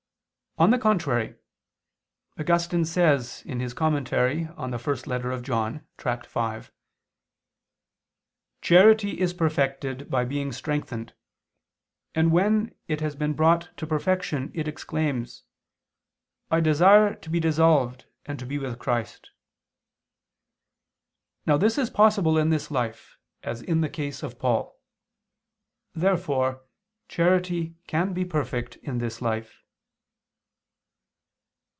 [0.57, 1.37] On the contrary,
[2.37, 4.03] Augustine says (In prim.
[4.05, 5.43] canon.
[5.43, 5.85] Joan.
[5.97, 6.27] Tract.
[6.27, 6.61] v)
[8.61, 11.13] "Charity is perfected by being strengthened;
[12.13, 15.45] and when it has been brought to perfection, it exclaims,
[16.51, 19.31] 'I desire to be dissolved and to be with Christ.'"
[21.45, 24.77] Now this is possible in this life, as in the case of Paul.
[25.95, 26.61] Therefore
[27.07, 29.63] charity can be perfect in this life.